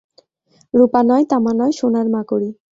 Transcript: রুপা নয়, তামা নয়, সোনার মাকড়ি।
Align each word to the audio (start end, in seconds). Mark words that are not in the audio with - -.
রুপা 0.73 1.01
নয়, 1.09 1.25
তামা 1.31 1.51
নয়, 1.59 1.73
সোনার 1.79 2.07
মাকড়ি। 2.15 2.49